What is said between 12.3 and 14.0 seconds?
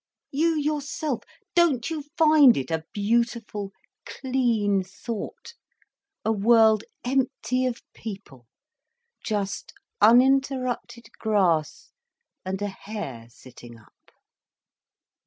and a hare sitting up?"